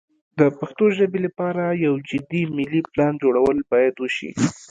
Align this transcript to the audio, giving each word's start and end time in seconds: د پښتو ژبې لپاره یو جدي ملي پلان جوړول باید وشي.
د 0.39 0.41
پښتو 0.59 0.85
ژبې 0.97 1.19
لپاره 1.27 1.63
یو 1.85 1.93
جدي 2.09 2.43
ملي 2.55 2.81
پلان 2.91 3.13
جوړول 3.23 3.57
باید 3.71 3.93
وشي. 3.97 4.29